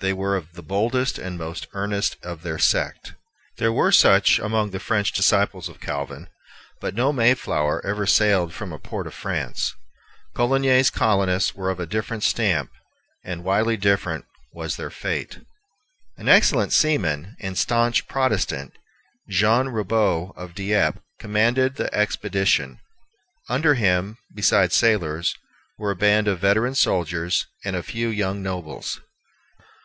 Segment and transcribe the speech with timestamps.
[0.00, 3.14] They were of the boldest and most earnest of their sect.
[3.56, 6.28] There were such among the French disciples of Calvin;
[6.78, 9.72] but no Mayflower ever sailed from a port of France.
[10.34, 12.70] Coligny's colonists were of a different stamp,
[13.24, 15.38] and widely different was their fate.
[16.18, 18.74] An excellent seaman and stanch Protestant,
[19.30, 22.78] Jean Ribaut of Dieppe, commanded the expedition.
[23.48, 25.34] Under him, besides sailors,
[25.78, 29.00] were a band of veteran soldiers, and a few young nobles.